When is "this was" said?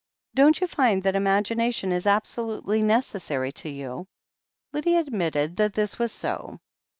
5.75-6.11